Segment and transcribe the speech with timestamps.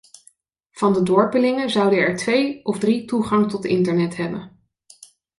[0.71, 4.59] Van de dorpelingen zouden er twee of drie toegang tot internet hebben.